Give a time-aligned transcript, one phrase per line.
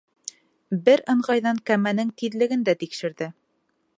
[0.87, 3.31] Бер ыңғайҙан кәмәнең тиҙлеген дә тикшерҙе.